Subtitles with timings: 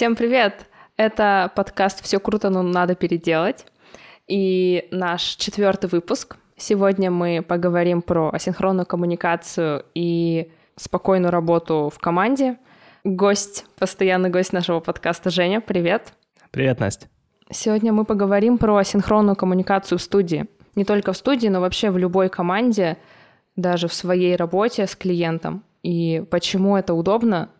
[0.00, 0.64] Всем привет!
[0.96, 3.66] Это подкаст «Все круто, но надо переделать».
[4.26, 6.38] И наш четвертый выпуск.
[6.56, 12.56] Сегодня мы поговорим про асинхронную коммуникацию и спокойную работу в команде.
[13.04, 16.14] Гость, постоянный гость нашего подкаста Женя, привет.
[16.50, 17.08] Привет, Настя.
[17.50, 20.46] Сегодня мы поговорим про асинхронную коммуникацию в студии.
[20.76, 22.96] Не только в студии, но вообще в любой команде,
[23.54, 25.62] даже в своей работе с клиентом.
[25.82, 27.50] И почему это удобно,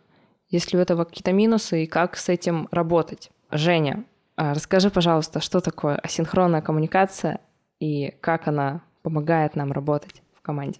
[0.51, 3.31] есть ли у этого какие-то минусы и как с этим работать?
[3.51, 4.03] Женя,
[4.35, 7.39] а расскажи, пожалуйста, что такое асинхронная коммуникация
[7.79, 10.79] и как она помогает нам работать в команде?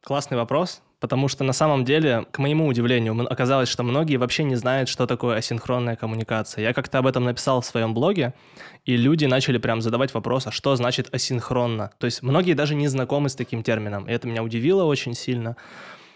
[0.00, 4.54] Классный вопрос, потому что на самом деле, к моему удивлению, оказалось, что многие вообще не
[4.54, 6.62] знают, что такое асинхронная коммуникация.
[6.62, 8.32] Я как-то об этом написал в своем блоге,
[8.84, 11.90] и люди начали прям задавать вопрос, а что значит асинхронно?
[11.98, 15.56] То есть многие даже не знакомы с таким термином, и это меня удивило очень сильно.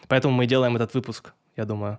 [0.07, 1.99] Поэтому мы делаем этот выпуск, я думаю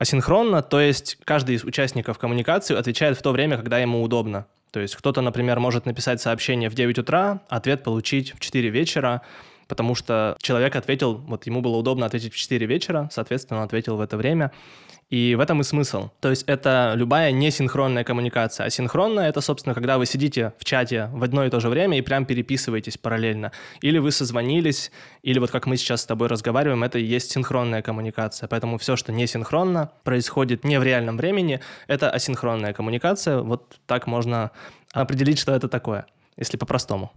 [0.00, 4.46] асинхронно, то есть каждый из участников коммуникации отвечает в то время, когда ему удобно.
[4.72, 9.20] То есть кто-то, например, может написать сообщение в 9 утра, ответ получить в 4 вечера,
[9.70, 13.96] потому что человек ответил, вот ему было удобно ответить в 4 вечера, соответственно, он ответил
[13.96, 14.52] в это время.
[15.08, 16.10] И в этом и смысл.
[16.20, 18.66] То есть это любая несинхронная коммуникация.
[18.66, 21.98] А синхронная— это, собственно, когда вы сидите в чате в одно и то же время
[21.98, 23.50] и прям переписываетесь параллельно.
[23.82, 24.92] Или вы созвонились,
[25.24, 28.46] или вот как мы сейчас с тобой разговариваем, это и есть синхронная коммуникация.
[28.46, 33.40] Поэтому все, что не синхронно, происходит не в реальном времени, это асинхронная коммуникация.
[33.40, 34.52] Вот так можно
[34.92, 37.10] определить, что это такое, если по-простому.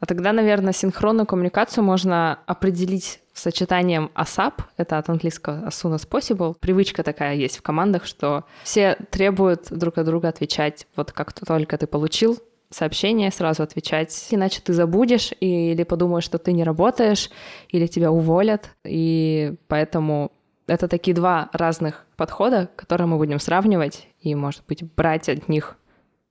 [0.00, 6.08] А тогда, наверное, синхронную коммуникацию можно определить сочетанием ASAP, это от английского as soon as
[6.08, 6.56] possible.
[6.58, 11.76] Привычка такая есть в командах, что все требуют друг от друга отвечать, вот как только
[11.76, 12.38] ты получил
[12.70, 17.30] сообщение, сразу отвечать, иначе ты забудешь или подумаешь, что ты не работаешь,
[17.68, 18.70] или тебя уволят.
[18.84, 20.32] И поэтому
[20.66, 25.76] это такие два разных подхода, которые мы будем сравнивать и, может быть, брать от них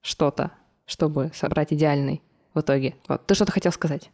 [0.01, 0.51] что-то,
[0.85, 2.21] чтобы собрать идеальный
[2.55, 2.95] в итоге.
[3.07, 3.25] Вот.
[3.27, 4.09] Ты что-то хотел сказать?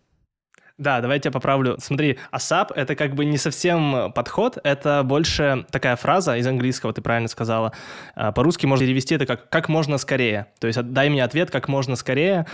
[0.78, 1.76] Да, давай я поправлю.
[1.80, 7.02] Смотри, ASAP— это как бы не совсем подход, это больше такая фраза из английского, ты
[7.02, 7.72] правильно сказала.
[8.16, 10.48] А, по-русски можно перевести это как «как можно скорее».
[10.60, 12.48] То есть дай мне ответ «как можно скорее»,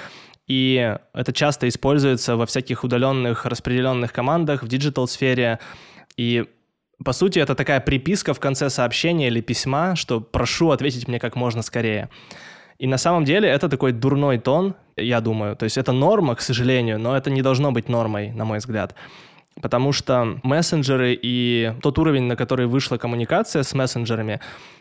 [0.46, 5.60] и это часто используется во всяких удаленных распределенных командах, в digital-сфере.
[6.18, 6.46] И
[7.04, 11.36] по сути, это такая приписка в конце сообщения или письма, что прошу ответить мне как
[11.36, 12.10] можно скорее.
[12.78, 15.56] И на самом деле это такой дурной тон, я думаю.
[15.56, 18.96] То есть это норма, к сожалению, но это не должно быть нормой, на мой взгляд.
[19.62, 24.40] Потому что мессенджеры и тот уровень, на который вышла коммуникация с мессенджерами,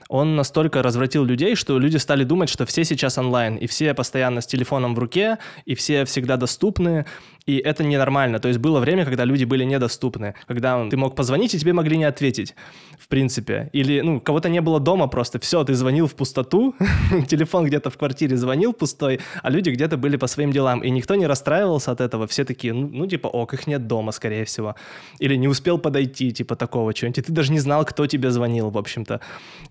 [0.08, 4.40] он настолько развратил людей, что люди стали думать, что все сейчас онлайн, и все постоянно
[4.40, 7.06] с телефоном в руке, и все всегда доступны,
[7.46, 8.40] и это ненормально.
[8.40, 11.96] То есть было время, когда люди были недоступны, когда ты мог позвонить, и тебе могли
[11.96, 12.54] не ответить,
[12.98, 13.70] в принципе.
[13.72, 16.74] Или, ну, кого-то не было дома просто, все, ты звонил в пустоту,
[17.28, 21.14] телефон где-то в квартире звонил пустой, а люди где-то были по своим делам, и никто
[21.14, 24.74] не расстраивался от этого, все такие, ну, ну типа, ок, их нет дома, скорее всего.
[25.20, 28.70] Или не успел подойти, типа, такого чего-нибудь, и ты даже не знал, кто тебе звонил,
[28.70, 29.20] в общем-то.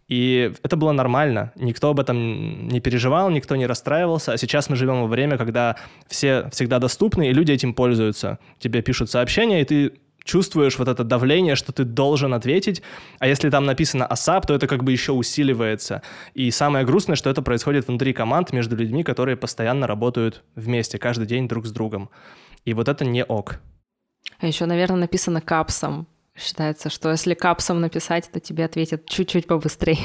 [0.07, 4.75] И это было нормально, никто об этом не переживал, никто не расстраивался, а сейчас мы
[4.75, 5.77] живем во время, когда
[6.07, 8.37] все всегда доступны, и люди этим пользуются.
[8.59, 9.93] Тебе пишут сообщения, и ты
[10.23, 12.81] чувствуешь вот это давление, что ты должен ответить,
[13.19, 16.01] а если там написано ASAP, то это как бы еще усиливается.
[16.33, 21.27] И самое грустное, что это происходит внутри команд между людьми, которые постоянно работают вместе, каждый
[21.27, 22.09] день друг с другом.
[22.65, 23.61] И вот это не ок.
[24.39, 26.07] А еще, наверное, написано капсом.
[26.37, 29.99] Считается, что если капсом написать, то тебе ответят чуть-чуть побыстрее.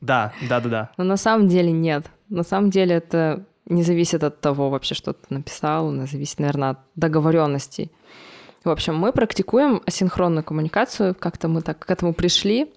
[0.00, 0.90] Да, да, да, да.
[0.96, 2.06] Но на самом деле нет.
[2.28, 6.70] На самом деле это не зависит от того вообще, что ты написал, это зависит, наверное,
[6.70, 7.90] от договоренностей.
[8.64, 12.72] В общем, мы практикуем асинхронную коммуникацию, как-то мы так к этому пришли.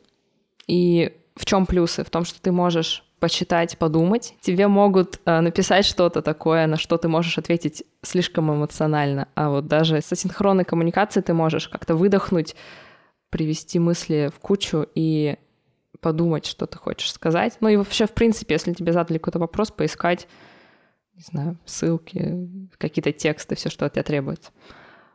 [0.68, 2.04] И в чем плюсы?
[2.04, 4.36] В том, что ты можешь почитать, подумать.
[4.40, 9.28] Тебе могут э, написать что-то такое, на что ты можешь ответить слишком эмоционально.
[9.36, 12.56] А вот даже с асинхронной коммуникацией ты можешь как-то выдохнуть,
[13.30, 15.38] привести мысли в кучу и
[16.00, 17.58] подумать, что ты хочешь сказать.
[17.60, 20.28] Ну и вообще, в принципе, если тебе задали какой-то вопрос, поискать
[21.20, 22.48] не знаю, ссылки,
[22.78, 24.52] какие-то тексты, все, что от тебя требуется.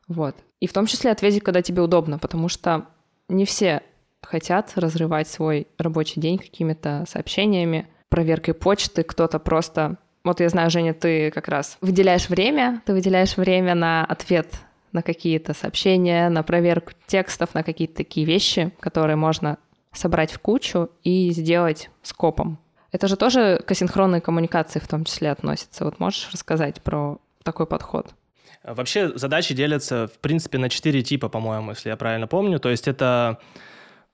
[0.06, 0.37] Вот.
[0.61, 2.87] И в том числе ответить, когда тебе удобно, потому что
[3.28, 3.82] не все
[4.20, 9.96] хотят разрывать свой рабочий день какими-то сообщениями, проверкой почты, кто-то просто...
[10.25, 14.55] Вот я знаю, Женя, ты как раз выделяешь время, ты выделяешь время на ответ
[14.94, 19.58] на какие-то сообщения, на проверку текстов, на какие-то такие вещи, которые можно
[19.93, 22.58] собрать в кучу и сделать скопом.
[22.91, 25.85] Это же тоже к асинхронной коммуникации в том числе относится.
[25.85, 28.14] Вот можешь рассказать про такой подход?
[28.62, 32.58] Вообще задачи делятся, в принципе, на четыре типа, по-моему, если я правильно помню.
[32.58, 33.38] То есть это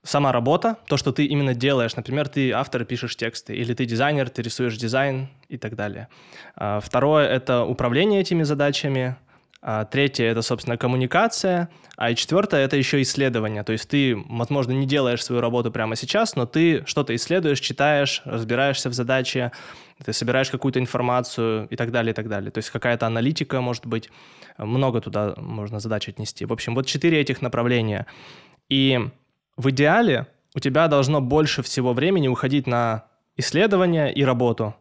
[0.03, 1.94] сама работа, то, что ты именно делаешь.
[1.94, 6.09] Например, ты автор, пишешь тексты, или ты дизайнер, ты рисуешь дизайн и так далее.
[6.56, 9.17] А, второе— это управление этими задачами.
[9.62, 11.69] А, третье— это, собственно, коммуникация.
[11.97, 13.62] А четвертое— это еще исследование.
[13.62, 18.23] То есть ты, возможно, не делаешь свою работу прямо сейчас, но ты что-то исследуешь, читаешь,
[18.25, 19.53] разбираешься в задаче,
[20.03, 22.51] ты собираешь какую-то информацию и так далее, и так далее.
[22.51, 24.11] То есть какая-то аналитика, может быть,
[24.57, 26.47] много туда можно задач отнести.
[26.47, 28.07] В общем, вот четыре этих направления.
[28.71, 28.99] И
[29.59, 33.05] в идеале у тебя должно больше всего времени уходить на
[33.37, 34.75] исследование и работу,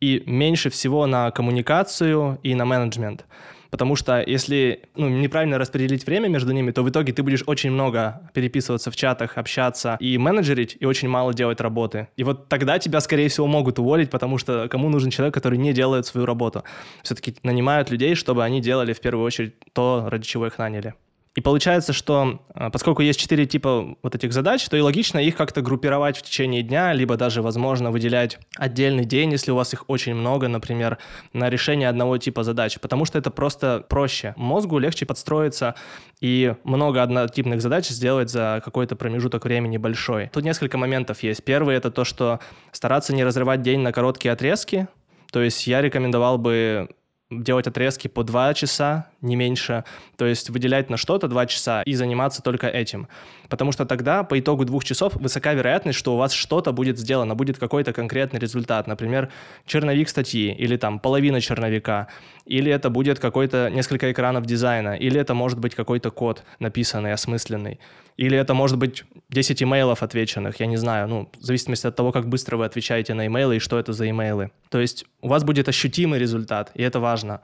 [0.00, 3.24] и меньше всего на коммуникацию и на менеджмент.
[3.70, 7.70] Потому что если ну, неправильно распределить время между ними, то в итоге ты будешь очень
[7.70, 12.08] много переписываться в чатах, общаться и менеджерить, и очень мало делать работы.
[12.16, 15.72] И вот тогда тебя, скорее всего, могут уволить, потому что кому нужен человек, который не
[15.72, 16.64] делает свою работу?
[17.02, 20.94] Все-таки нанимают людей, чтобы они делали в первую очередь то, ради чего их наняли.
[21.36, 25.36] И получается, что а, поскольку есть четыре типа вот этих задач, то и логично их
[25.36, 29.84] как-то группировать в течение дня, либо даже, возможно, выделять отдельный день, если у вас их
[29.88, 30.96] очень много, например,
[31.34, 34.32] на решение одного типа задач, потому что это просто проще.
[34.38, 35.74] Мозгу легче подстроиться
[36.22, 40.30] и много однотипных задач сделать за какой-то промежуток времени большой.
[40.32, 41.44] Тут несколько моментов есть.
[41.44, 42.40] Первый— это то, что
[42.72, 44.88] стараться не разрывать день на короткие отрезки,
[45.30, 46.88] то есть я рекомендовал бы
[47.30, 49.84] делать отрезки по 2 часа, не меньше,
[50.16, 53.08] то есть выделять на что-то 2 часа и заниматься только этим.
[53.48, 57.34] Потому что тогда по итогу двух часов высока вероятность, что у вас что-то будет сделано,
[57.34, 59.30] будет какой-то конкретный результат, например,
[59.66, 62.08] черновик статьи или там половина черновика,
[62.44, 67.80] или это будет какой-то несколько экранов дизайна, или это может быть какой-то код написанный, осмысленный,
[68.16, 72.12] или это может быть 10 имейлов отвеченных, я не знаю, ну, в зависимости от того,
[72.12, 74.50] как быстро вы отвечаете на имейлы и что это за имейлы.
[74.70, 77.40] То есть у вас будет ощутимый результат, и это важно.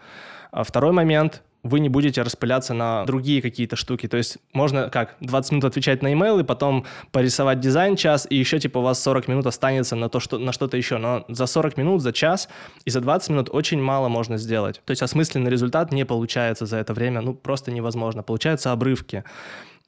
[0.50, 4.08] А второй момент вы не будете распыляться на другие какие-то штуки.
[4.08, 8.58] То есть можно как 20 минут отвечать на имейлы, потом порисовать дизайн час, и еще
[8.58, 10.98] типа у вас 40 минут останется на, то, что, на что-то еще.
[10.98, 12.48] Но за 40 минут, за час
[12.84, 14.80] и за 20 минут очень мало можно сделать.
[14.84, 18.22] То есть осмысленный результат не получается за это время, ну просто невозможно.
[18.22, 19.22] Получаются обрывки.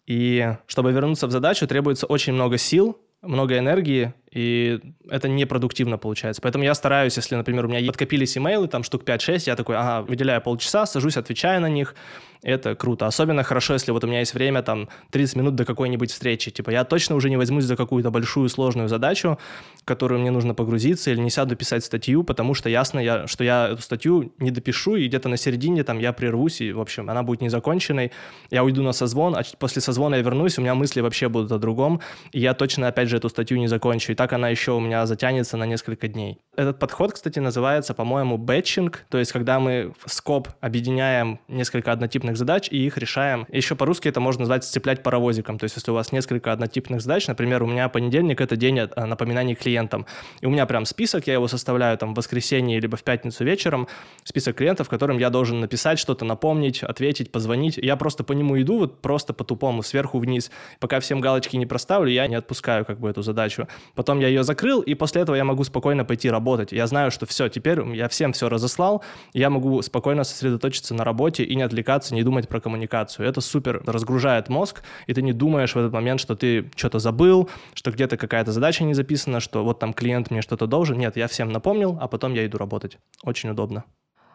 [0.07, 6.43] И чтобы вернуться в задачу, требуется очень много сил, много энергии, и это непродуктивно получается.
[6.43, 10.03] Поэтому я стараюсь, если, например, у меня подкопились имейлы, там штук 5-6, я такой, ага,
[10.03, 11.95] выделяю полчаса, сажусь, отвечаю на них,
[12.43, 13.07] это круто.
[13.07, 16.51] Особенно хорошо, если вот у меня есть время, там, 30 минут до какой-нибудь встречи.
[16.51, 19.39] Типа, я точно уже не возьмусь за какую-то большую сложную задачу,
[19.81, 23.45] в которую мне нужно погрузиться, или не сяду писать статью, потому что ясно, я, что
[23.45, 27.09] я эту статью не допишу, и где-то на середине там я прервусь, и, в общем,
[27.09, 28.13] она будет незаконченной.
[28.51, 31.59] Я уйду на созвон, а после созвона я вернусь, у меня мысли вообще будут о
[31.59, 32.01] другом,
[32.33, 34.13] и я точно, опять же, эту статью не закончу.
[34.13, 36.39] И так она еще у меня затянется на несколько дней.
[36.57, 42.37] Этот подход, кстати, называется, по-моему, бэтчинг, то есть когда мы в скоп объединяем несколько однотипных
[42.37, 43.47] задач и их решаем.
[43.51, 47.27] Еще по-русски это можно назвать сцеплять паровозиком, то есть если у вас несколько однотипных задач,
[47.27, 50.07] например, у меня понедельник— это день э, напоминаний клиентам,
[50.41, 53.89] и у меня прям список, я его составляю там в воскресенье либо в пятницу вечером,
[54.23, 57.77] список клиентов, которым я должен написать что-то, напомнить, ответить, позвонить.
[57.77, 60.51] Я просто по нему иду, вот просто по-тупому, сверху вниз.
[60.81, 63.69] Пока всем галочки не проставлю, я не отпускаю как бы эту задачу.
[63.95, 66.73] Потом я ее закрыл, и после этого я могу спокойно пойти работать.
[66.73, 69.03] Я знаю, что все, теперь я всем все разослал,
[69.33, 73.27] я могу спокойно сосредоточиться на работе и не отвлекаться, не думать про коммуникацию.
[73.27, 77.49] Это супер разгружает мозг, и ты не думаешь в этот момент, что ты что-то забыл,
[77.75, 80.99] что где-то какая-то задача не записана, что вот там клиент мне что-то должен.
[80.99, 82.99] Нет, я всем напомнил, а потом я иду работать.
[83.23, 83.85] Очень удобно.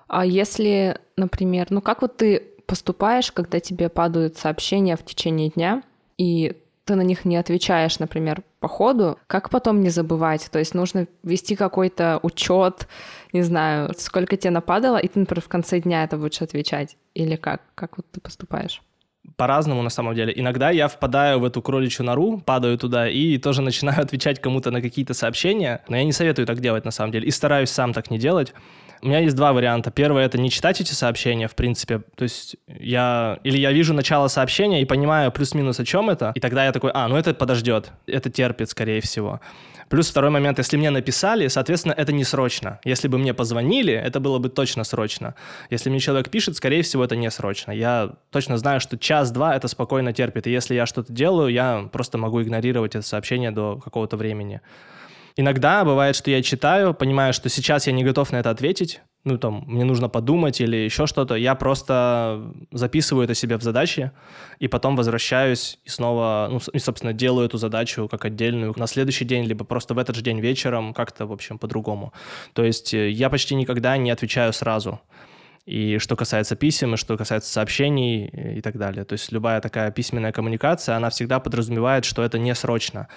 [0.08, 5.84] А если, например, ну как вот ты поступаешь, когда тебе падают сообщения в течение дня,
[6.18, 6.58] и
[6.90, 10.50] ты на них не отвечаешь, например, по ходу, как потом не забывать?
[10.52, 12.88] То есть нужно вести какой-то учет,
[13.32, 16.98] не знаю, сколько тебе нападало, и ты, например, в конце дня это будешь отвечать.
[17.14, 17.62] Или как?
[17.76, 18.82] Как вот ты поступаешь?
[19.36, 20.34] по-разному на самом деле.
[20.36, 24.82] Иногда я впадаю в эту кроличью нору, падаю туда и тоже начинаю отвечать кому-то на
[24.82, 28.10] какие-то сообщения, но я не советую так делать на самом деле и стараюсь сам так
[28.10, 28.54] не делать.
[29.02, 29.92] У меня есть два варианта.
[29.92, 32.02] Первый— это не читать эти сообщения, в принципе.
[32.16, 33.40] То есть я...
[33.44, 36.92] Или я вижу начало сообщения и понимаю плюс-минус о чем это, и тогда я такой,
[36.94, 39.40] а, ну это подождет, это терпит, скорее всего.
[39.90, 42.80] Плюс второй момент, если мне написали, соответственно, это не срочно.
[42.84, 45.34] Если бы мне позвонили, это было бы точно срочно.
[45.72, 47.72] Если мне человек пишет, скорее всего, это не срочно.
[47.72, 50.46] Я точно знаю, что час-два это спокойно терпит.
[50.46, 54.62] И если я что-то делаю, я просто могу игнорировать это сообщение до какого-то времени.
[55.40, 59.38] Иногда бывает, что я читаю, понимаю, что сейчас я не готов на это ответить, ну,
[59.38, 64.12] там, мне нужно подумать или еще что-то, я просто записываю это себе в задачи,
[64.60, 69.24] и потом возвращаюсь и снова, ну, и, собственно, делаю эту задачу как отдельную на следующий
[69.24, 72.12] день, либо просто в этот же день вечером, как-то, в общем, по-другому.
[72.52, 75.00] То есть э, я почти никогда не отвечаю сразу.
[75.66, 78.26] И что касается писем, и что касается сообщений
[78.58, 79.06] и так далее.
[79.06, 83.08] То есть любая такая письменная коммуникация, она всегда подразумевает, что это не срочно.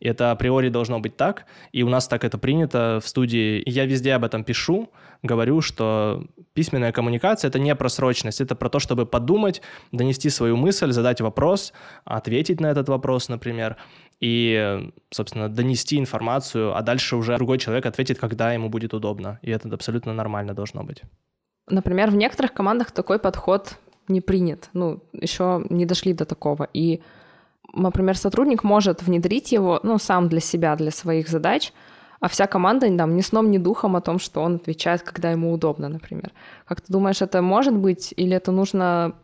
[0.00, 3.60] И это априори должно быть так, и у нас так это принято в студии.
[3.60, 4.90] И я везде об этом пишу,
[5.22, 10.56] говорю, что письменная коммуникация— это не про срочность, это про то, чтобы подумать, донести свою
[10.56, 11.72] мысль, задать вопрос,
[12.04, 13.76] ответить на этот вопрос, например,
[14.20, 19.38] и, собственно, донести информацию, а дальше уже другой человек ответит, когда ему будет удобно.
[19.42, 21.02] И это абсолютно нормально должно быть.
[21.68, 23.76] Например, в некоторых командах такой подход
[24.08, 24.68] не принят.
[24.72, 26.68] Ну, еще не дошли до такого.
[26.72, 27.00] И,
[27.72, 31.72] например, сотрудник может внедрить его, ну, сам для себя, для своих задач,
[32.20, 35.52] а вся команда там ни сном, ни духом о том, что он отвечает, когда ему
[35.52, 36.32] удобно, например.
[36.66, 39.14] Как ты думаешь, это может быть или это нужно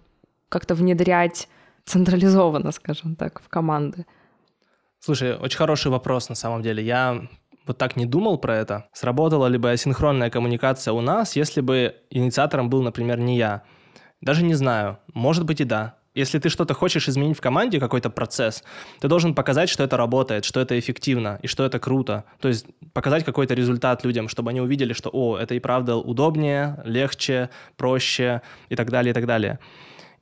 [0.48, 1.48] как-то внедрять
[1.84, 4.04] централизованно, скажем так, в команды?
[5.00, 6.84] Слушай, очень хороший вопрос на самом деле.
[6.84, 7.28] Я
[7.68, 11.94] вот так не думал про это, сработала ли бы асинхронная коммуникация у нас, если бы
[12.10, 13.62] инициатором был, например, не я.
[14.20, 14.98] Даже не знаю.
[15.14, 15.98] Может быть и да.
[16.14, 18.64] Если ты что-то хочешь изменить в команде, какой-то процесс,
[18.98, 22.24] ты должен показать, что это работает, что это эффективно и что это круто.
[22.40, 26.82] То есть показать какой-то результат людям, чтобы они увидели, что, о, это и правда удобнее,
[26.84, 29.60] легче, проще и так далее, и так далее.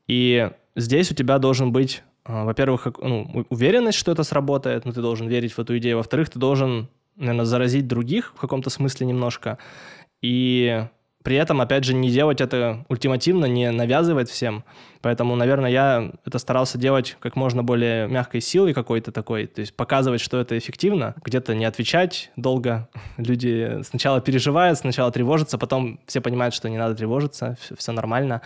[0.06, 5.00] И здесь у тебя должен быть, а, во-первых, ну, уверенность, что это сработает, но ты
[5.00, 5.96] должен верить в эту идею.
[5.96, 9.58] Во-вторых, ты должен наверное, заразить других в каком-то смысле немножко.
[10.22, 10.84] И
[11.26, 14.62] при этом, опять же, не делать это ультимативно, не навязывать всем.
[15.02, 19.74] Поэтому, наверное, я это старался делать как можно более мягкой силой какой-то такой, то есть
[19.74, 22.88] показывать, что это эффективно, где-то не отвечать долго.
[23.16, 28.42] Люди сначала переживают, сначала тревожатся, потом все понимают, что не надо тревожиться, все, нормально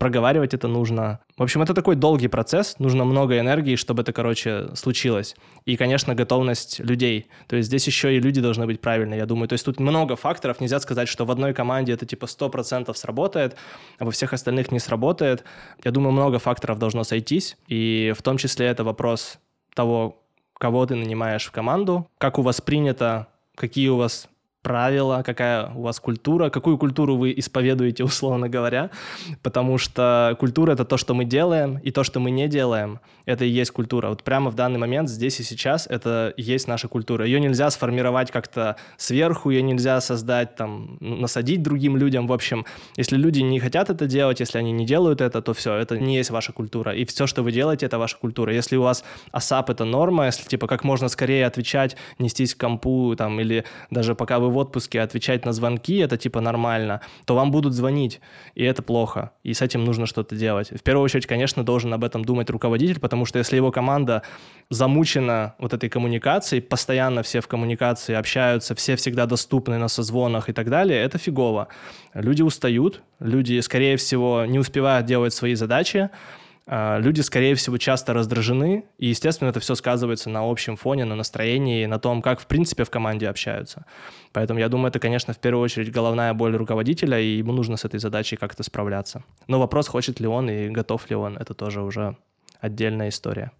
[0.00, 1.20] проговаривать это нужно.
[1.36, 5.36] В общем, это такой долгий процесс, нужно много энергии, чтобы это, короче, случилось.
[5.66, 7.28] И, конечно, готовность людей.
[7.48, 9.46] То есть здесь еще и люди должны быть правильные, я думаю.
[9.46, 13.56] То есть тут много факторов, нельзя сказать, что в одной команде это типа 100% сработает,
[13.98, 15.44] а во всех остальных не сработает.
[15.84, 19.38] Я думаю, много факторов должно сойтись, и в том числе это вопрос
[19.74, 24.30] того, кого ты нанимаешь в команду, как у вас принято, какие у вас
[24.62, 28.90] правила, какая у вас культура, какую культуру вы исповедуете, условно говоря,
[29.42, 33.44] потому что культура— это то, что мы делаем, и то, что мы не делаем, это
[33.44, 34.08] и есть культура.
[34.08, 37.24] Вот прямо в данный момент, здесь и сейчас, это и есть наша культура.
[37.24, 42.26] Ее нельзя сформировать как-то сверху, ее нельзя создать, там, насадить другим людям.
[42.26, 45.74] В общем, если люди не хотят это делать, если они не делают это, то все,
[45.74, 46.94] это не есть ваша культура.
[46.94, 48.52] И все, что вы делаете, это ваша культура.
[48.52, 53.14] Если у вас ASAP— это норма, если, типа, как можно скорее отвечать, нестись к компу,
[53.16, 57.50] там, или даже пока вы в отпуске отвечать на звонки, это типа нормально, то вам
[57.50, 58.20] будут звонить,
[58.54, 60.70] и это плохо, и с этим нужно что-то делать.
[60.70, 64.22] В первую очередь, конечно, должен об этом думать руководитель, потому что если его команда
[64.68, 70.52] замучена вот этой коммуникацией, постоянно все в коммуникации общаются, все всегда доступны на созвонах и
[70.52, 71.68] так далее, это фигово.
[72.14, 76.10] Люди устают, люди, скорее всего, не успевают делать свои задачи,
[76.66, 81.86] люди, скорее всего, часто раздражены, и, естественно, это все сказывается на общем фоне, на настроении,
[81.86, 83.86] на том, как, в принципе, в команде общаются.
[84.32, 87.84] Поэтому я думаю, это, конечно, в первую очередь головная боль руководителя, и ему нужно с
[87.84, 89.24] этой задачей как-то справляться.
[89.48, 92.16] Но вопрос, хочет ли он и готов ли он, это тоже уже
[92.60, 93.50] отдельная история.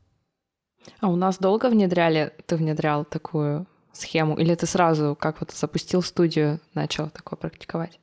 [1.00, 6.02] А у нас долго внедряли, ты внедрял такую схему, или ты сразу, как вот запустил
[6.02, 7.98] студию, начал такое практиковать?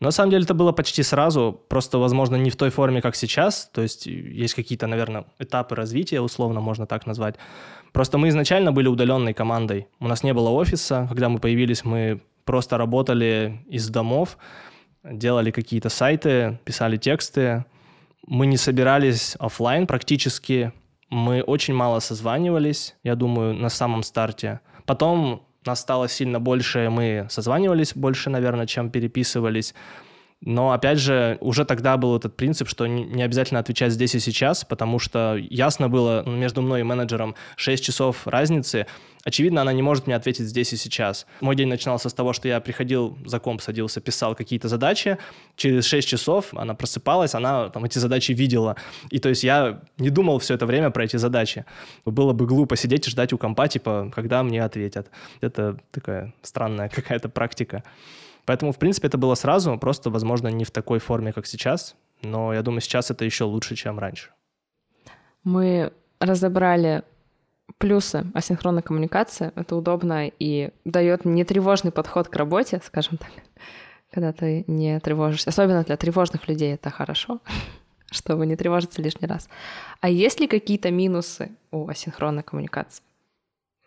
[0.00, 3.68] На самом деле это было почти сразу, просто, возможно, не в той форме, как сейчас.
[3.72, 7.36] То есть есть какие-то, наверное, этапы развития, условно можно так назвать.
[7.92, 9.88] Просто мы изначально были удаленной командой.
[10.00, 11.06] У нас не было офиса.
[11.08, 14.38] Когда мы появились, мы просто работали из домов,
[15.04, 17.66] делали какие-то сайты, писали тексты.
[18.26, 20.72] Мы не собирались офлайн практически.
[21.10, 24.60] Мы очень мало созванивались, я думаю, на самом старте.
[24.86, 29.74] Потом нас стало сильно больше, мы созванивались больше, наверное, чем переписывались.
[30.42, 34.64] Но, опять же, уже тогда был этот принцип, что не обязательно отвечать здесь и сейчас,
[34.64, 38.86] потому что ясно было между мной и менеджером 6 часов разницы.
[39.22, 41.26] Очевидно, она не может мне ответить здесь и сейчас.
[41.42, 45.18] Мой день начинался с того, что я приходил, за комп садился, писал какие-то задачи.
[45.56, 48.76] Через 6 часов она просыпалась, она там эти задачи видела.
[49.10, 51.66] И то есть я не думал все это время про эти задачи.
[52.06, 55.10] Было бы глупо сидеть и ждать у компа, типа, когда мне ответят.
[55.42, 57.84] Это такая странная какая-то практика.
[58.44, 62.52] Поэтому, в принципе, это было сразу, просто, возможно, не в такой форме, как сейчас, но
[62.52, 64.30] я думаю, сейчас это еще лучше, чем раньше.
[65.44, 67.02] Мы разобрали
[67.78, 69.52] плюсы асинхронной коммуникации.
[69.54, 73.30] Это удобно и дает нетревожный подход к работе, скажем так,
[74.10, 75.50] когда ты не тревожишься.
[75.50, 77.40] Особенно для тревожных людей это хорошо,
[78.10, 79.48] чтобы не тревожиться лишний раз.
[80.00, 83.02] А есть ли какие-то минусы у асинхронной коммуникации?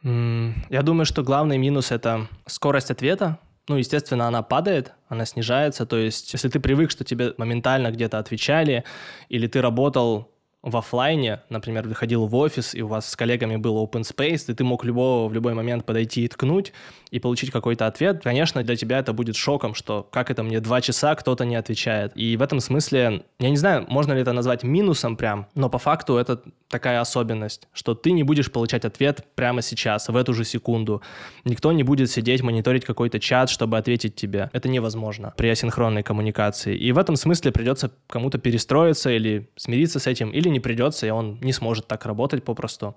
[0.03, 5.85] Я думаю, что главный минус— это скорость ответа, ну, естественно, она падает, она снижается.
[5.85, 8.83] То есть, если ты привык, что тебе моментально где-то отвечали,
[9.29, 10.32] или ты работал
[10.63, 14.53] в офлайне, например, выходил в офис, и у вас с коллегами был open space, и
[14.53, 16.71] ты мог любого в любой момент подойти и ткнуть,
[17.11, 20.79] и получить какой-то ответ, конечно, для тебя это будет шоком, что как это мне два
[20.79, 22.13] часа кто-то не отвечает.
[22.15, 25.77] И в этом смысле, я не знаю, можно ли это назвать минусом прям, но по
[25.77, 30.43] факту это такая особенность, что ты не будешь получать ответ прямо сейчас, в эту же
[30.43, 31.03] секунду.
[31.43, 34.49] Никто не будет сидеть, мониторить какой-то чат, чтобы ответить тебе.
[34.53, 36.75] Это невозможно при асинхронной коммуникации.
[36.75, 41.09] И в этом смысле придется кому-то перестроиться или смириться с этим, или не придется, и
[41.09, 42.95] он не сможет так работать попросту.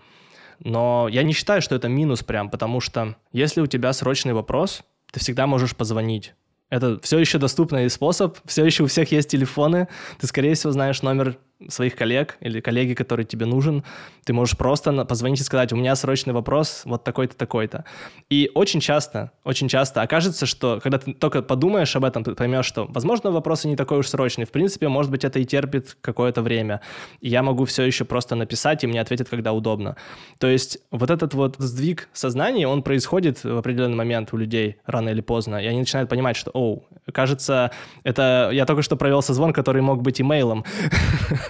[0.61, 4.83] Но я не считаю, что это минус прям, потому что если у тебя срочный вопрос,
[5.13, 6.35] ты всегда можешь позвонить.
[6.69, 11.03] Это все еще доступный способ, все еще у всех есть телефоны, ты, скорее всего, знаешь
[11.03, 13.83] номер своих коллег или коллеги, который тебе нужен,
[14.25, 17.85] ты можешь просто позвонить и сказать, у меня срочный вопрос, вот такой-то, такой-то.
[18.29, 22.67] И очень часто, очень часто окажется, что когда ты только подумаешь об этом, ты поймешь,
[22.67, 24.45] что, возможно, вопросы не такой уж срочный.
[24.45, 26.81] В принципе, может быть, это и терпит какое-то время.
[27.21, 29.97] И я могу все еще просто написать, и мне ответят, когда удобно.
[30.39, 35.09] То есть вот этот вот сдвиг сознания, он происходит в определенный момент у людей рано
[35.09, 37.71] или поздно, и они начинают понимать, что, оу, кажется,
[38.05, 40.65] это я только что провел созвон, который мог быть имейлом.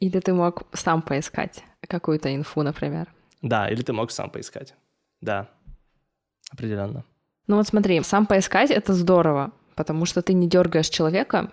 [0.00, 3.08] Или ты мог сам поискать какую-то инфу, например.
[3.42, 4.74] Да, или ты мог сам поискать.
[5.20, 5.48] Да,
[6.50, 7.04] определенно.
[7.46, 11.50] Ну вот смотри, сам поискать— это здорово, потому что ты не дергаешь человека,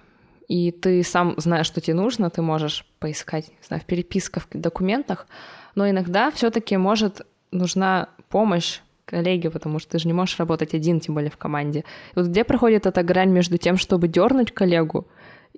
[0.48, 4.60] и ты сам знаешь, что тебе нужно, ты можешь поискать, не знаю, в переписках, в
[4.60, 5.28] документах,
[5.76, 10.74] но иногда все таки может нужна помощь коллеги, потому что ты же не можешь работать
[10.74, 11.80] один, тем более в команде.
[11.80, 11.84] И
[12.16, 15.08] вот где проходит эта грань между тем, чтобы дернуть коллегу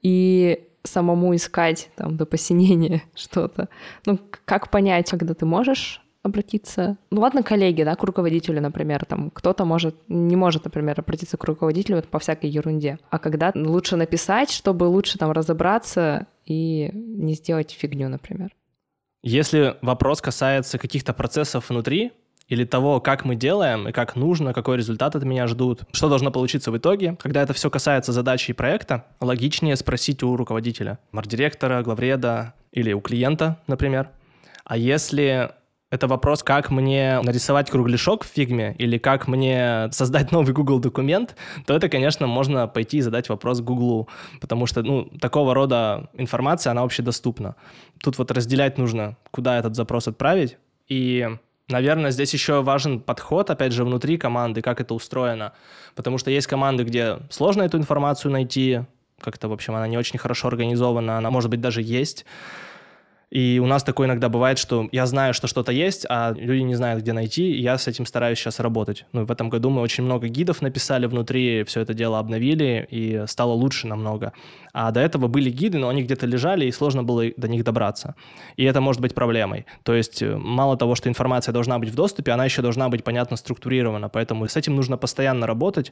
[0.02, 3.70] и самому искать там до посинения что-то.
[4.06, 6.98] Ну, как понять, когда ты можешь обратиться.
[7.12, 11.44] Ну ладно, коллеги, да, к руководителю, например, там кто-то может, не может, например, обратиться к
[11.44, 12.98] руководителю по всякой ерунде.
[13.10, 18.56] А когда лучше написать, чтобы лучше там разобраться и не сделать фигню, например.
[19.22, 22.12] Если вопрос касается каких-то процессов внутри,
[22.54, 26.32] или того, как мы делаем и как нужно, какой результат от меня ждут, что должно
[26.32, 27.18] получиться в итоге.
[27.20, 33.02] Когда это все касается задачи и проекта, логичнее спросить у руководителя, мардиректора, главреда или у
[33.02, 34.10] клиента, например.
[34.66, 35.52] А если
[35.90, 41.36] это вопрос, как мне нарисовать кругляшок в фигме или как мне создать новый Google документ,
[41.66, 44.10] то это, конечно, можно пойти и задать вопрос Google,
[44.42, 47.56] потому что, ну, такого рода информация, она общедоступна.
[48.00, 51.30] Тут вот разделять нужно, куда этот запрос отправить, и
[51.70, 55.54] Наверное, здесь еще важен подход, опять же, внутри команды, как это устроено.
[55.96, 58.82] Потому что есть команды, где сложно эту информацию найти,
[59.20, 62.26] как-то, в общем, она не очень хорошо организована, она, может быть, даже есть.
[63.34, 66.76] И у нас такое иногда бывает, что я знаю, что что-то есть, а люди не
[66.76, 69.08] знают, где найти, и я с этим стараюсь сейчас работать.
[69.12, 73.24] Ну, в этом году мы очень много гидов написали внутри, все это дело обновили, и
[73.26, 74.34] стало лучше намного.
[74.72, 78.16] А до этого были гиды, но они где-то лежали, и сложно было до них добраться.
[78.56, 79.66] И это может быть проблемой.
[79.84, 83.04] То есть э, мало того, что информация должна быть в доступе, она еще должна быть
[83.04, 85.92] понятно структурирована, поэтому с этим нужно постоянно работать,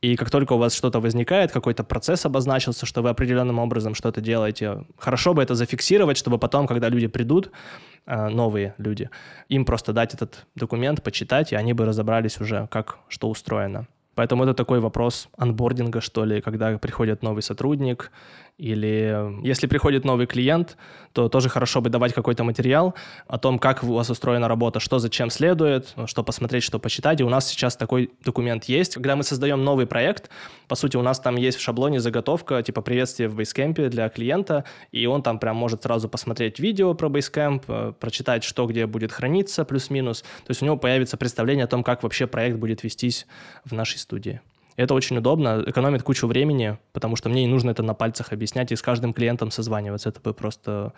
[0.00, 4.20] и как только у вас что-то возникает, какой-то процесс обозначился, что вы определенным образом что-то
[4.20, 7.50] делаете, хорошо бы это зафиксировать, чтобы потом, когда когда люди придут,
[8.06, 9.08] э, новые люди,
[9.48, 13.86] им просто дать этот документ, почитать, и они бы разобрались уже, как что устроено.
[14.16, 18.10] Поэтому это такой вопрос анбординга, что ли, когда приходит новый сотрудник,
[18.58, 20.76] или если приходит новый клиент,
[21.12, 22.94] то тоже хорошо бы давать какой-то материал
[23.26, 27.20] о том, как у вас устроена работа, что зачем следует, что посмотреть, что почитать.
[27.20, 28.94] И у нас сейчас такой документ есть.
[28.94, 30.30] Когда мы создаем новый проект,
[30.68, 34.64] по сути, у нас там есть в шаблоне заготовка, типа приветствие в Basecamp для клиента,
[34.92, 39.12] и он там прям может сразу посмотреть видео про Basecamp, э, прочитать, что где будет
[39.12, 40.22] храниться, плюс-минус.
[40.22, 43.26] То есть у него появится представление о том, как вообще проект будет вестись
[43.64, 44.40] в нашей студии.
[44.76, 48.72] Это очень удобно, экономит кучу времени, потому что мне не нужно это на пальцах объяснять
[48.72, 50.08] и с каждым клиентом созваниваться.
[50.08, 50.92] Это бы просто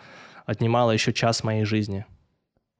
[0.45, 2.05] отнимало еще час моей жизни.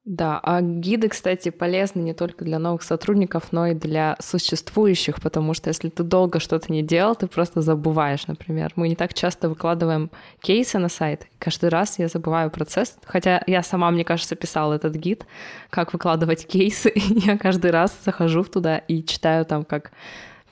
[0.05, 5.55] Да, а гиды, кстати, полезны не только для новых сотрудников, но и для существующих, потому
[5.55, 8.71] что если ты долго что-то не делал, ты просто забываешь, например.
[8.75, 11.25] Мы не так часто выкладываем кейсы на сайт.
[11.39, 15.25] Каждый раз я забываю процесс, хотя я сама, мне кажется, писала этот гид,
[15.71, 16.91] как выкладывать кейсы.
[16.95, 19.91] я каждый раз захожу туда и читаю там, как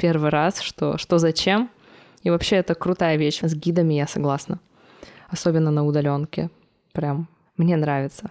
[0.04, 1.70] первый раз, что, что зачем.
[2.26, 3.40] И вообще это крутая вещь.
[3.42, 4.60] С гидами я согласна.
[5.30, 6.50] Особенно на удаленке.
[6.92, 8.30] Прям мне нравится.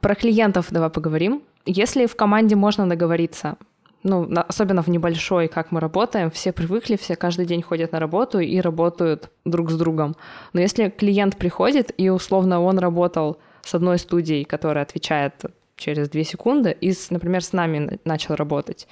[0.00, 1.42] Про клиентов давай поговорим.
[1.66, 3.56] Если в команде можно договориться,
[4.02, 8.40] ну, особенно в небольшой, как мы работаем, все привыкли, все каждый день ходят на работу
[8.40, 10.16] и работают друг с другом.
[10.52, 15.44] Но если клиент приходит, и условно он работал с одной студией, которая отвечает
[15.76, 18.88] через две секунды, и, например, с нами начал работать,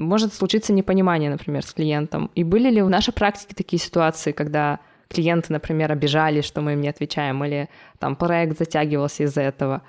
[0.00, 2.30] Может случиться непонимание, например, с клиентом.
[2.34, 6.80] И были ли в нашей практике такие ситуации, когда клиенты, например, обижались, что мы им
[6.80, 9.82] не отвечаем, или там проект затягивался из-за этого?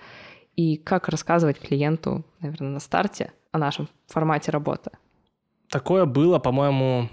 [0.56, 4.92] И как рассказывать клиенту, наверное, на старте о нашем формате работы?
[5.70, 7.08] Такое было, по-моему,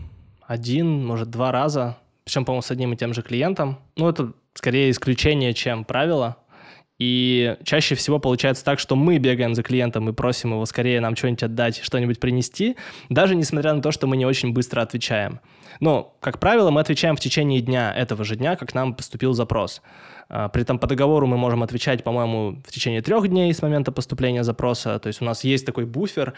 [0.44, 1.96] один, может, два раза.
[2.24, 3.78] Причем, по-моему, с одним и тем же клиентом.
[3.96, 6.36] Ну, это скорее исключение, чем правило.
[6.98, 11.14] И чаще всего получается так, что мы бегаем за клиентом и просим его скорее нам
[11.14, 12.76] что-нибудь отдать, что-нибудь принести,
[13.08, 15.40] даже несмотря на то, что мы не очень быстро отвечаем.
[15.80, 19.80] Но, как правило, мы отвечаем в течение дня, этого же дня, как нам поступил запрос.
[20.28, 23.92] А, при этом по договору мы можем отвечать, по-моему, в течение трех дней с момента
[23.92, 24.98] поступления запроса.
[24.98, 26.34] То есть у нас есть такой буфер,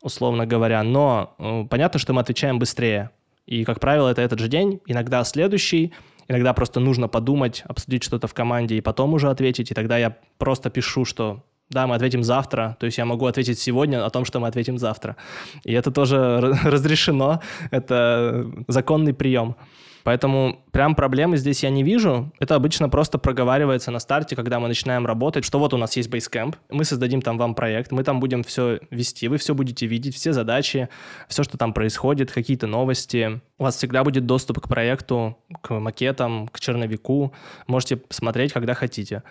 [0.00, 3.10] условно говоря, но э, понятно, что мы отвечаем быстрее.
[3.46, 5.92] И, как правило, это этот же день, иногда следующий,
[6.28, 9.70] Иногда просто нужно подумать, обсудить что-то в команде и потом уже ответить.
[9.70, 13.58] И тогда я просто пишу, что да, мы ответим завтра, то есть я могу ответить
[13.58, 15.16] сегодня о том, что мы ответим завтра.
[15.64, 19.56] И это тоже разрешено, это законный прием.
[20.04, 22.30] Поэтому прям проблемы здесь я не вижу.
[22.38, 26.10] Это обычно просто проговаривается на старте, когда мы начинаем работать, что вот у нас есть
[26.10, 30.14] Basecamp, мы создадим там вам проект, мы там будем все вести, вы все будете видеть,
[30.14, 30.88] все задачи,
[31.26, 33.40] все, что там происходит, какие-то новости.
[33.58, 37.32] У вас всегда будет доступ к проекту, к макетам, к черновику.
[37.66, 39.22] Можете смотреть, когда хотите.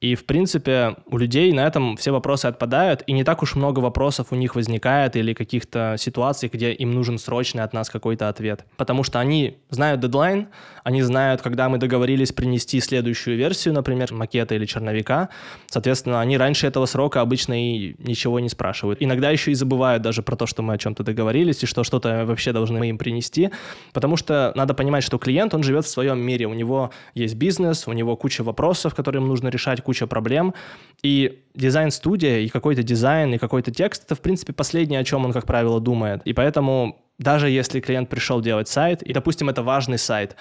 [0.00, 3.80] И, в принципе, у людей на этом все вопросы отпадают, и не так уж много
[3.80, 8.64] вопросов у них возникает или каких-то ситуаций, где им нужен срочный от нас какой-то ответ.
[8.78, 10.48] Потому что они знают дедлайн,
[10.84, 15.28] они знают, когда мы договорились принести следующую версию, например, макета или черновика.
[15.66, 19.02] Соответственно, они раньше этого срока обычно и ничего не спрашивают.
[19.02, 22.24] Иногда еще и забывают даже про то, что мы о чем-то договорились, и что что-то
[22.24, 23.50] вообще должны мы им принести.
[23.92, 27.86] Потому что надо понимать, что клиент, он живет в своем мире, у него есть бизнес,
[27.86, 30.54] у него куча вопросов, которые ему нужно решать, куча проблем.
[31.02, 35.32] И дизайн-студия, и какой-то дизайн, и какой-то текст— это, в принципе, последнее, о чем он,
[35.32, 36.22] как правило, думает.
[36.26, 40.36] И поэтому даже если клиент пришел делать сайт, и, допустим, это важный сайт,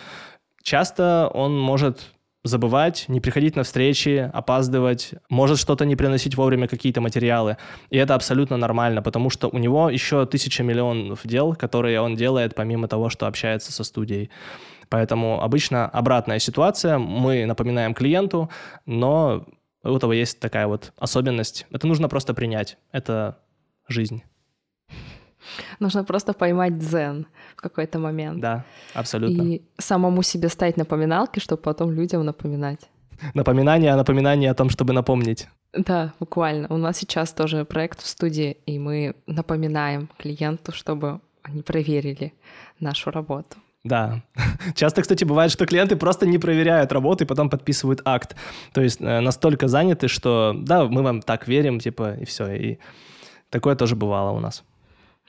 [0.62, 7.02] часто он может забывать, не приходить на встречи, опаздывать, может что-то не приносить вовремя какие-то
[7.02, 7.58] материалы.
[7.90, 12.54] И это абсолютно нормально, потому что у него еще тысяча миллионов дел, которые он делает
[12.56, 14.30] помимо того, что общается со студией.
[14.89, 16.97] Поэтому обычно обратная ситуация.
[16.97, 18.49] Мы напоминаем клиенту,
[18.86, 19.45] но
[19.84, 21.67] у этого есть такая вот особенность.
[21.71, 22.78] Это нужно просто принять.
[22.91, 23.38] Это
[23.88, 24.23] жизнь.
[25.80, 28.41] Нужно просто поймать дзен в какой-то момент.
[28.41, 29.41] Да, абсолютно.
[29.41, 32.89] И самому себе стать напоминалкой, чтобы потом людям напоминать.
[33.34, 35.47] Напоминание о напоминании о том, чтобы напомнить.
[35.73, 36.67] Да, буквально.
[36.69, 42.34] У нас сейчас тоже проект в студии, и мы напоминаем клиенту, чтобы они проверили
[42.80, 43.58] нашу работу.
[43.89, 44.21] Да.
[44.75, 48.36] Часто, кстати, бывает, что клиенты просто не проверяют работу и потом подписывают акт.
[48.71, 52.54] То есть э, настолько заняты, что да, мы вам так верим, типа, и все.
[52.54, 52.78] И
[53.49, 54.63] такое тоже бывало у нас.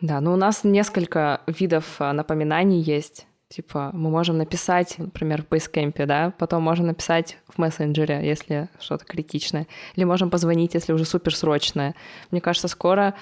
[0.03, 3.27] Да, ну у нас несколько видов э, напоминаний есть.
[3.49, 9.07] Типа мы можем написать, например, в Basecamp, да, потом можем написать в мессенджере, если что-то
[9.07, 11.95] критичное, или можем позвонить, если уже суперсрочное.
[12.31, 13.15] Мне кажется, скоро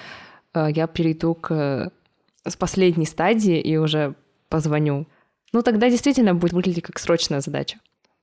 [0.53, 1.89] э, я перейду к э,
[2.49, 4.15] с последней стадии и уже
[4.49, 5.07] позвоню.
[5.53, 7.77] Ну, тогда действительно будет выглядеть как срочная задача.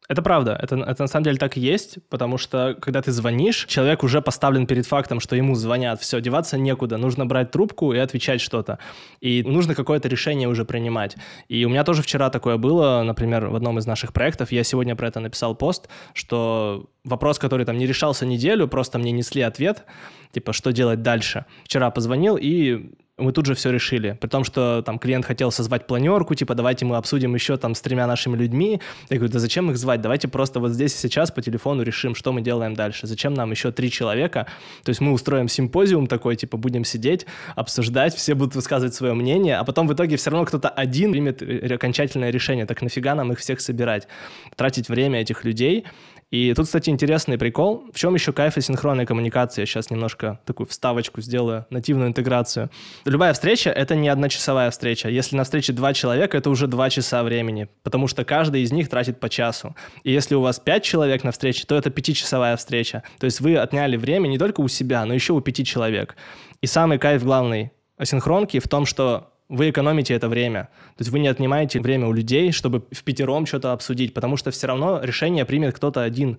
[0.09, 3.67] Это правда, это, это на самом деле так и есть, потому что когда ты звонишь,
[3.67, 7.99] человек уже поставлен перед фактом, что ему звонят, все, деваться некуда, нужно брать трубку и
[7.99, 8.79] отвечать что-то.
[9.21, 11.17] И нужно какое-то решение уже принимать.
[11.49, 14.95] И у меня тоже вчера такое было, например, в одном из наших проектов, я сегодня
[14.95, 19.85] про это написал пост, что вопрос, который там не решался неделю, просто мне несли ответ,
[20.31, 21.47] типа, что делать дальше.
[21.65, 24.16] Вчера позвонил и мы тут же все решили.
[24.20, 27.81] При том, что там клиент хотел созвать планерку, типа, давайте мы обсудим еще там с
[27.81, 28.81] тремя нашими людьми.
[29.09, 30.02] Я говорю, да зачем их звать?
[30.02, 33.07] Давайте просто вот здесь и сейчас по телефону решим, что мы делаем дальше.
[33.07, 34.46] Зачем нам еще три человека?
[34.85, 39.57] То есть мы устроим симпозиум такой, типа, будем сидеть, обсуждать, все будут высказывать свое мнение,
[39.57, 42.66] а потом в итоге все равно кто-то один примет окончательное решение.
[42.66, 44.09] Так нафига нам их всех собирать?
[44.57, 45.87] Тратить время этих людей—
[46.31, 47.85] и тут, кстати, интересный прикол.
[47.93, 49.62] В чем еще кайф синхронной коммуникации?
[49.62, 52.69] Я сейчас немножко такую вставочку сделаю, нативную интеграцию.
[53.05, 55.09] Любая встреча— это не одночасовая встреча.
[55.09, 58.89] Если на встрече два человека, это уже два часа времени, потому что каждый из них
[58.89, 59.77] тратит по часу.
[60.03, 63.05] И если у вас пять человек на встрече, то это пятичасовая встреча.
[63.21, 66.17] То есть вы отняли время не только у себя, но еще у пяти человек.
[66.61, 70.65] И самый кайф главный асинхронки в том, что вы экономите это время.
[70.97, 74.51] То есть вы не отнимаете время у людей, чтобы в пятером что-то обсудить, потому что
[74.51, 76.39] все равно решение примет кто-то один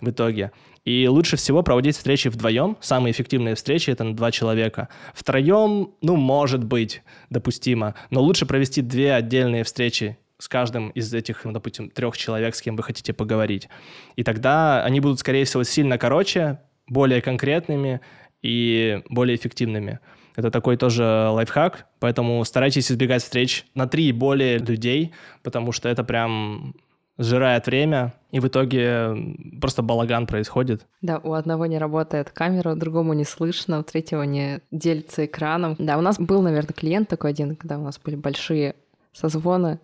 [0.00, 0.52] в итоге.
[0.84, 2.76] И лучше всего проводить встречи вдвоем.
[2.80, 4.88] Самые эффективные встречи— это на два человека.
[5.14, 7.94] Втроем, ну, может быть, допустимо.
[8.10, 12.62] Но лучше провести две отдельные встречи с каждым из этих, ну, допустим, трех человек, с
[12.62, 13.68] кем вы хотите поговорить.
[14.16, 18.00] И тогда они будут, скорее всего, сильно короче, более конкретными
[18.40, 20.00] и более эффективными.
[20.38, 25.88] Это такой тоже лайфхак, поэтому старайтесь избегать встреч на три и более людей, потому что
[25.88, 26.76] это прям
[27.18, 29.16] сжирает время, и в итоге
[29.60, 30.86] просто балаган происходит.
[31.02, 35.74] Да, у одного не работает камера, другому не слышно, у третьего не делится экраном.
[35.76, 38.76] Да, у нас был, наверное, клиент такой один, когда у нас были большие
[39.12, 39.80] созвоны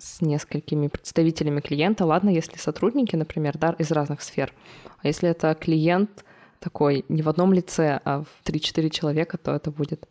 [0.00, 2.04] с несколькими представителями клиента.
[2.06, 4.52] Ладно, если сотрудники, например, да, из разных сфер.
[5.00, 6.24] А если это клиент
[6.62, 10.08] такой не в одном лице, а в 3-4 человека, то это будет,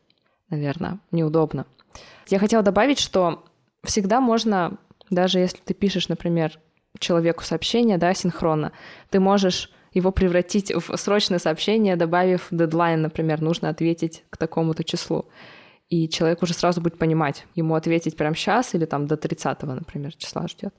[0.50, 1.66] наверное, неудобно.
[2.28, 3.44] Я хотела добавить, что
[3.84, 4.78] всегда можно
[5.12, 6.58] даже если ты пишешь, например,
[6.98, 8.72] человеку сообщение, да, синхронно,
[9.10, 15.26] ты можешь его превратить в срочное сообщение, добавив дедлайн, например, нужно ответить к такому-то числу.
[15.90, 20.16] И человек уже сразу будет понимать, ему ответить прямо сейчас или там до 30 например,
[20.16, 20.74] числа ждет.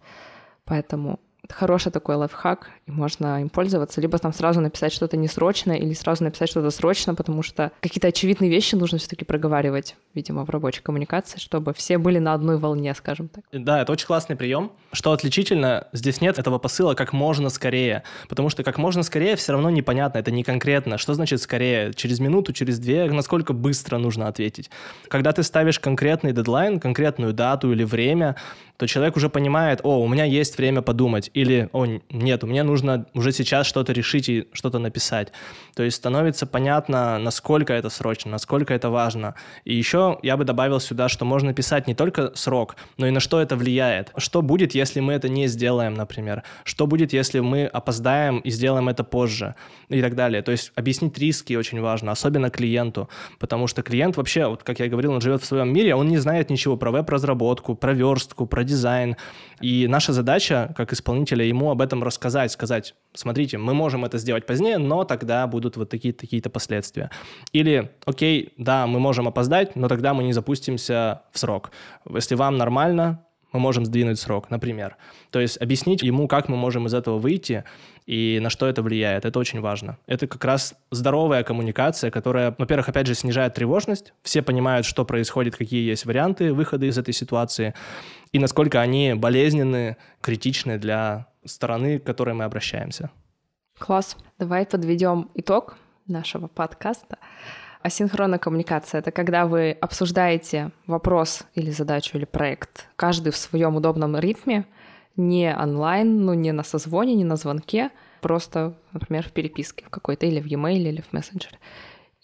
[0.64, 4.00] Поэтому хороший такой лайфхак, и можно им пользоваться.
[4.00, 8.50] Либо там сразу написать что-то несрочное, или сразу написать что-то срочно, потому что какие-то очевидные
[8.50, 13.28] вещи нужно все-таки проговаривать, видимо, в рабочей коммуникации, чтобы все были на одной волне, скажем
[13.28, 13.44] так.
[13.52, 14.72] Да, это очень классный прием.
[14.92, 19.52] Что отличительно, здесь нет этого посыла как можно скорее, потому что как можно скорее все
[19.52, 20.98] равно непонятно, это не конкретно.
[20.98, 21.92] Что значит скорее?
[21.94, 24.70] Через минуту, через две, насколько быстро нужно ответить?
[25.08, 28.36] Когда ты ставишь конкретный дедлайн, конкретную дату или время,
[28.76, 33.06] то человек уже понимает, о, у меня есть время подумать, или, о, нет, мне нужно
[33.14, 35.32] уже сейчас что-то решить и что-то написать.
[35.74, 39.34] То есть становится понятно, насколько это срочно, насколько это важно.
[39.64, 43.20] И еще я бы добавил сюда, что можно писать не только срок, но и на
[43.20, 44.12] что это влияет.
[44.16, 46.42] Что будет, если мы это не сделаем, например?
[46.64, 49.54] Что будет, если мы опоздаем и сделаем это позже?
[49.88, 50.42] И так далее.
[50.42, 53.08] То есть объяснить риски очень важно, особенно клиенту,
[53.38, 56.18] потому что клиент вообще, вот как я говорил, он живет в своем мире, он не
[56.18, 59.16] знает ничего про веб-разработку, про верстку, про дизайн.
[59.60, 64.46] И наша задача, как исполнителя, ему об этом рассказать, сказать, смотрите, мы можем это сделать
[64.46, 67.10] позднее, но тогда будут вот такие такие-то последствия.
[67.52, 71.70] Или, окей, да, мы можем опоздать, но тогда мы не запустимся в срок.
[72.08, 74.96] Если вам нормально, мы можем сдвинуть срок, например.
[75.30, 77.64] То есть объяснить ему, как мы можем из этого выйти
[78.06, 79.24] и на что это влияет.
[79.24, 79.98] Это очень важно.
[80.06, 84.14] Это как раз здоровая коммуникация, которая, во-первых, опять же, снижает тревожность.
[84.22, 87.74] Все понимают, что происходит, какие есть варианты выхода из этой ситуации
[88.32, 93.10] и насколько они болезненны, критичны для стороны, к которой мы обращаемся.
[93.78, 94.16] Класс.
[94.38, 97.18] Давай подведем итог нашего подкаста.
[97.82, 104.16] Асинхронная коммуникация— это когда вы обсуждаете вопрос или задачу или проект, каждый в своем удобном
[104.16, 104.66] ритме,
[105.16, 107.90] не онлайн, ну не на созвоне, не на звонке,
[108.20, 111.58] просто, например, в переписке в какой-то или в e-mail, или в мессенджере.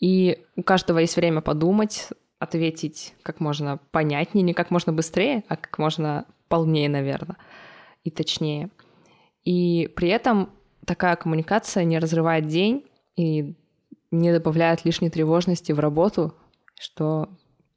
[0.00, 5.56] И у каждого есть время подумать, ответить как можно понятнее, не как можно быстрее, а
[5.56, 7.36] как можно полнее, наверное,
[8.04, 8.70] и точнее.
[9.44, 10.50] И при этом
[10.86, 13.56] такая коммуникация не разрывает день и
[14.10, 16.34] не добавляет лишней тревожности в работу,
[16.78, 17.28] что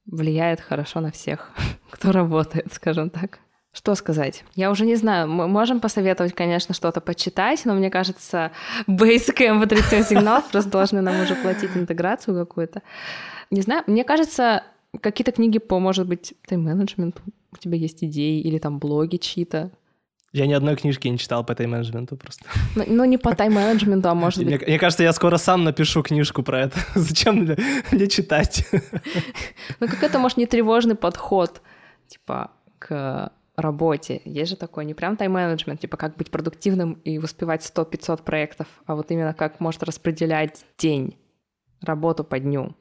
[0.05, 1.51] влияет хорошо на всех,
[1.89, 3.39] кто работает, скажем так.
[3.73, 4.43] Что сказать?
[4.55, 5.29] Я уже не знаю.
[5.29, 8.51] Мы можем посоветовать, конечно, что-то почитать, но мне кажется,
[8.85, 12.81] Basic MP37 сигнал просто должны нам уже платить интеграцию какую-то.
[13.49, 14.63] Не знаю, мне кажется,
[14.99, 17.21] какие-то книги по, может быть, тайм-менеджменту.
[17.53, 19.71] У тебя есть идеи или там блоги чьи-то.
[20.33, 22.45] Я ни одной книжки не читал по тайм-менеджменту просто.
[22.75, 24.47] Ну, ну не по тайм-менеджменту, а может быть...
[24.47, 26.77] Мне, мне кажется, я скоро сам напишу книжку про это.
[26.95, 27.57] Зачем мне,
[27.91, 28.67] мне читать?
[29.79, 31.61] Ну какой-то, может, не тревожный подход,
[32.07, 33.31] типа, к
[33.61, 34.21] работе.
[34.25, 38.95] Есть же такой не прям тайм-менеджмент, типа как быть продуктивным и успевать 100-500 проектов, а
[38.95, 41.17] вот именно как может распределять день,
[41.81, 42.75] работу по дню.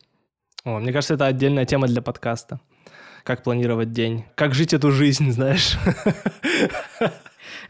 [0.64, 2.61] О, мне кажется, это отдельная тема для подкаста.
[3.25, 5.79] Как планировать день, как жить эту жизнь, знаешь.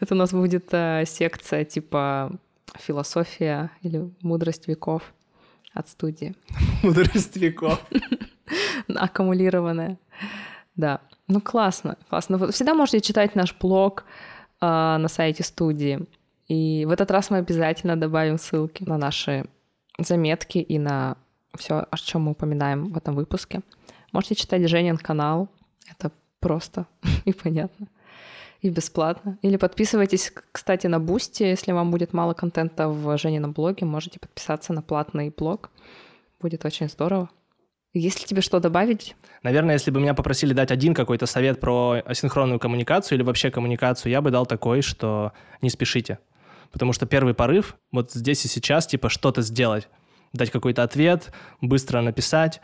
[0.00, 2.32] Это у нас будет э, секция типа
[2.78, 5.02] философия или мудрость веков
[5.72, 6.34] от студии.
[6.82, 7.80] Мудрость веков.
[8.88, 9.98] Аккумулированная.
[10.76, 11.00] Да.
[11.28, 12.38] Ну, классно, классно.
[12.38, 14.04] Вы всегда можете читать наш блог
[14.60, 16.06] э, на сайте студии.
[16.48, 19.46] И в этот раз мы обязательно добавим ссылки на наши
[19.98, 21.16] заметки и на
[21.54, 23.60] все, о чем мы упоминаем в этом выпуске.
[24.12, 25.48] Можете читать Женин канал.
[25.88, 26.86] Это просто
[27.24, 27.86] и понятно.
[28.62, 29.38] И бесплатно.
[29.42, 31.44] Или подписывайтесь, кстати, на Boosty.
[31.44, 35.70] Если вам будет мало контента в Женином блоге, можете подписаться на платный блог.
[36.40, 37.30] Будет очень здорово.
[37.92, 39.16] Есть ли тебе что добавить?
[39.42, 44.12] Наверное, если бы меня попросили дать один какой-то совет про асинхронную коммуникацию или вообще коммуникацию,
[44.12, 46.20] я бы дал такой, что не спешите.
[46.70, 49.88] Потому что первый порыв вот здесь и сейчас, типа, что-то сделать.
[50.32, 52.60] Дать какой-то ответ, быстро написать.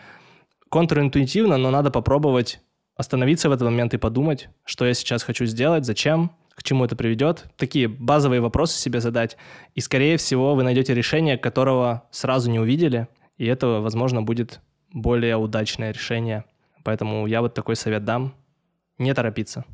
[0.71, 2.61] Контринтуитивно, но надо попробовать
[2.97, 6.95] остановиться в этот момент и подумать, что я сейчас хочу сделать, зачем, к чему это
[6.95, 7.47] приведет.
[7.57, 9.37] Такие базовые вопросы себе задать.
[9.75, 14.61] И, скорее всего, вы найдете решение, которого сразу не увидели, и это, возможно, будет
[14.92, 16.44] более удачное решение.
[16.85, 18.35] Поэтому я вот такой совет дам.
[18.99, 19.64] Не торопиться.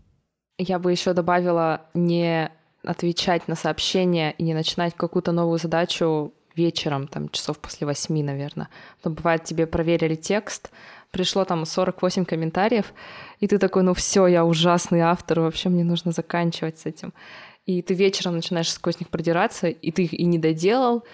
[0.59, 2.51] Я бы еще добавила не
[2.85, 8.69] отвечать на сообщения и не начинать какую-то новую задачу вечером, там, часов после восьми, наверное.
[9.05, 10.71] Но бывает, тебе проверили текст,
[11.11, 12.93] пришло там 48 комментариев,
[13.41, 17.13] и ты такой, ну все, я ужасный автор, вообще мне нужно заканчивать с этим.
[17.65, 21.05] И ты вечером начинаешь сквозь них продираться, и ты их и не доделал,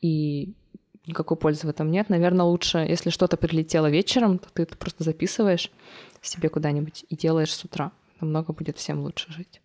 [0.00, 0.54] и
[1.06, 2.08] никакой пользы в этом нет.
[2.08, 5.70] Наверное, лучше, если что-то прилетело вечером, то ты это просто записываешь
[6.22, 7.92] себе куда-нибудь и делаешь с утра.
[8.20, 9.60] Намного будет всем лучше жить.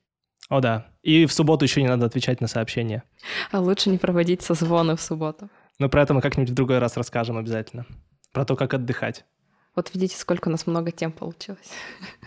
[0.49, 0.87] О, да.
[1.01, 3.03] И в субботу еще не надо отвечать на сообщения.
[3.51, 5.49] А лучше не проводить созвоны в субботу.
[5.79, 7.85] Но про это мы как-нибудь в другой раз расскажем обязательно.
[8.33, 9.25] Про то, как отдыхать.
[9.75, 11.71] Вот видите, сколько у нас много тем получилось.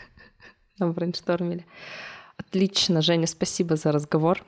[0.79, 1.66] Нам брейнштормили.
[2.37, 4.42] Отлично, Женя, спасибо за разговор.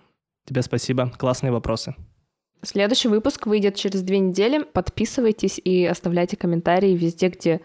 [0.46, 1.10] Тебе спасибо.
[1.18, 1.94] Классные вопросы.
[2.62, 4.62] Следующий выпуск выйдет через две недели.
[4.64, 7.60] Подписывайтесь и оставляйте комментарии везде, где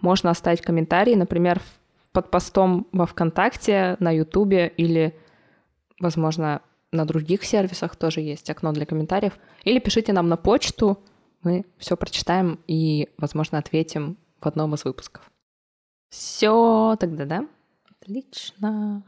[0.00, 1.14] можно оставить комментарии.
[1.14, 1.60] Например,
[2.12, 5.14] под постом во ВКонтакте, на Ютубе или
[6.00, 9.38] возможно, на других сервисах тоже есть окно для комментариев.
[9.62, 10.98] Или пишите нам на почту,
[11.42, 15.30] мы все прочитаем и, возможно, ответим в одном из выпусков.
[16.08, 17.46] Все, тогда да.
[18.00, 19.04] Отлично.